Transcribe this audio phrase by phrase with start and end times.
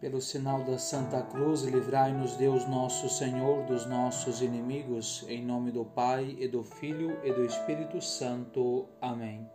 [0.00, 5.84] Pelo sinal da Santa Cruz, livrai-nos Deus nosso Senhor dos nossos inimigos, em nome do
[5.84, 8.88] Pai e do Filho e do Espírito Santo.
[8.98, 9.46] Amém.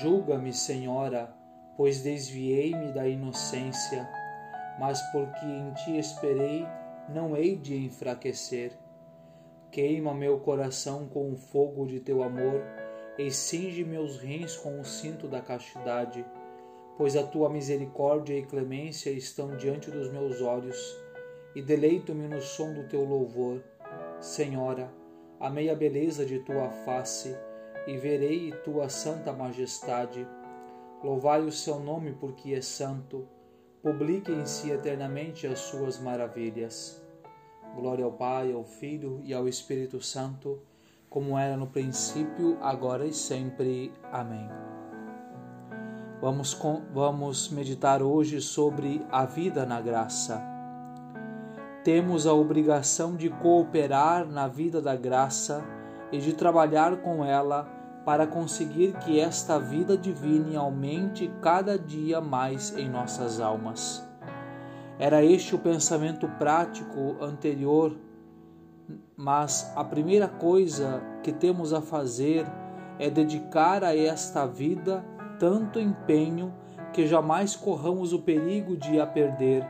[0.00, 1.30] Julga-me, Senhora,
[1.76, 4.08] pois desviei-me da inocência,
[4.80, 6.66] mas porque em ti esperei,
[7.10, 8.72] não hei de enfraquecer.
[9.70, 12.62] Queima meu coração com o fogo de teu amor
[13.18, 16.24] e cinge meus rins com o cinto da castidade
[16.98, 20.76] pois a tua misericórdia e clemência estão diante dos meus olhos,
[21.54, 23.62] e deleito-me no som do teu louvor.
[24.20, 24.92] Senhora,
[25.38, 27.36] amei a beleza de tua face,
[27.86, 30.26] e verei tua santa majestade.
[31.02, 33.26] Louvai o seu nome, porque é santo.
[33.80, 37.00] Publiquem-se eternamente as suas maravilhas.
[37.76, 40.60] Glória ao Pai, ao Filho e ao Espírito Santo,
[41.08, 43.92] como era no princípio, agora e sempre.
[44.12, 44.48] Amém.
[46.20, 50.42] Vamos, com, vamos meditar hoje sobre a vida na graça.
[51.84, 55.64] Temos a obrigação de cooperar na vida da graça
[56.10, 57.68] e de trabalhar com ela
[58.04, 64.04] para conseguir que esta vida divina aumente cada dia mais em nossas almas.
[64.98, 67.96] Era este o pensamento prático anterior,
[69.16, 72.44] mas a primeira coisa que temos a fazer
[72.98, 75.04] é dedicar a esta vida
[75.38, 76.52] tanto empenho
[76.92, 79.66] que jamais corramos o perigo de a perder,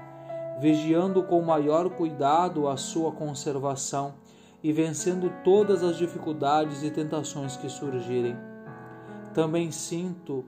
[0.61, 4.15] vigiando com maior cuidado a sua conservação
[4.63, 8.37] e vencendo todas as dificuldades e tentações que surgirem.
[9.33, 10.45] Também sinto,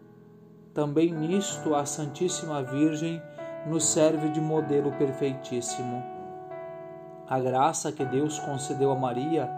[0.75, 3.23] também nisto a Santíssima Virgem
[3.67, 6.03] nos serve de modelo perfeitíssimo.
[7.29, 9.49] A graça que Deus concedeu a Maria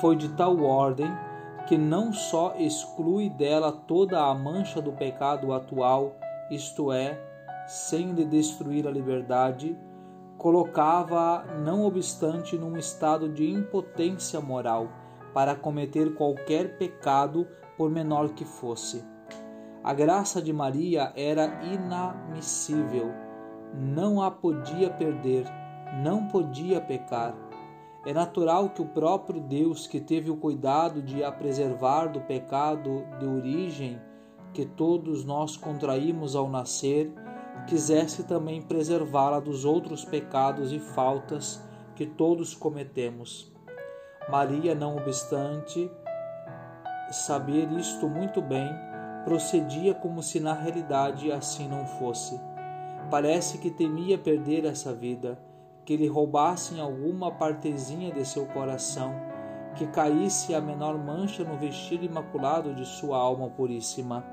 [0.00, 1.10] foi de tal ordem
[1.70, 6.16] que não só exclui dela toda a mancha do pecado atual,
[6.50, 7.16] isto é,
[7.68, 9.78] sem lhe destruir a liberdade,
[10.36, 14.88] colocava-a, não obstante, num estado de impotência moral
[15.32, 17.46] para cometer qualquer pecado,
[17.76, 19.04] por menor que fosse.
[19.84, 23.12] A graça de Maria era inamissível,
[23.72, 25.44] não a podia perder,
[26.02, 27.32] não podia pecar
[28.04, 33.04] é natural que o próprio Deus, que teve o cuidado de a preservar do pecado
[33.18, 34.00] de origem
[34.54, 37.12] que todos nós contraímos ao nascer,
[37.66, 41.62] quisesse também preservá-la dos outros pecados e faltas
[41.94, 43.52] que todos cometemos.
[44.28, 45.90] Maria, não obstante
[47.10, 48.68] saber isto muito bem,
[49.24, 52.40] procedia como se na realidade assim não fosse.
[53.10, 55.38] Parece que temia perder essa vida
[55.90, 59.12] que lhe roubassem alguma partezinha de seu coração,
[59.74, 64.24] que caísse a menor mancha no vestido imaculado de sua alma puríssima.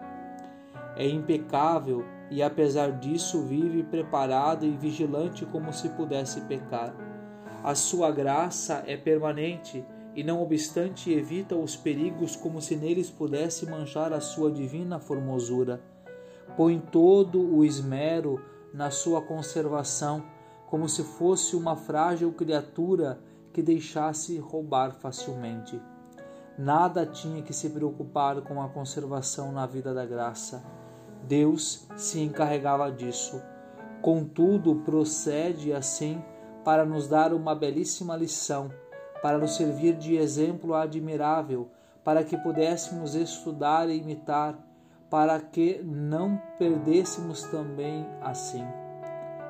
[0.95, 6.93] É impecável e, apesar disso, vive preparada e vigilante como se pudesse pecar.
[7.63, 13.65] A sua graça é permanente e, não obstante, evita os perigos como se neles pudesse
[13.65, 15.81] manchar a sua divina formosura.
[16.55, 18.39] Põe todo o esmero
[18.71, 20.36] na sua conservação
[20.67, 23.19] como se fosse uma frágil criatura
[23.51, 25.81] que deixasse roubar facilmente.
[26.57, 30.63] Nada tinha que se preocupar com a conservação na vida da graça.
[31.23, 33.41] Deus se encarregava disso.
[34.01, 36.21] Contudo, procede assim
[36.63, 38.69] para nos dar uma belíssima lição,
[39.21, 41.69] para nos servir de exemplo admirável,
[42.03, 44.57] para que pudéssemos estudar e imitar,
[45.09, 48.65] para que não perdêssemos também assim.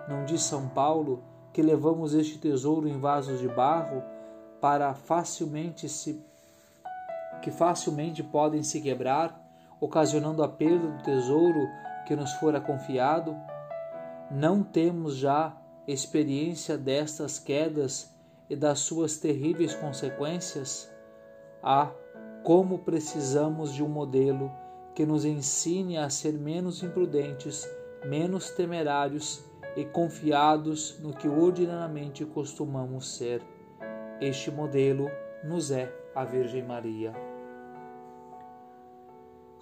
[0.07, 4.01] Não diz São Paulo que levamos este tesouro em vasos de barro
[4.61, 6.23] para facilmente se
[7.41, 9.39] que facilmente podem se quebrar,
[9.79, 11.67] ocasionando a perda do tesouro
[12.05, 13.35] que nos fora confiado?
[14.31, 15.55] Não temos já
[15.87, 18.11] experiência destas quedas
[18.49, 20.89] e das suas terríveis consequências?
[21.61, 21.91] Ah,
[22.43, 24.51] como precisamos de um modelo
[24.95, 27.69] que nos ensine a ser menos imprudentes,
[28.05, 29.46] menos temerários
[29.77, 33.43] e confiados no que ordinariamente costumamos ser.
[34.19, 35.07] Este modelo
[35.43, 37.13] nos é a Virgem Maria.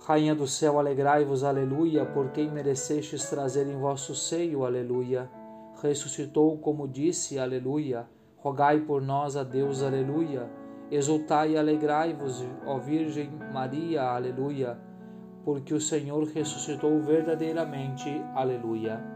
[0.08, 5.30] Rainha do céu, alegrai-vos, aleluia, por quem merecestes trazer em vosso seio, aleluia.
[5.82, 8.08] Ressuscitou, como disse, aleluia.
[8.38, 10.50] Rogai por nós a Deus, aleluia.
[10.90, 14.80] Exultai e alegrai-vos, ó Virgem Maria, aleluia,
[15.44, 19.16] porque o Senhor ressuscitou verdadeiramente, aleluia.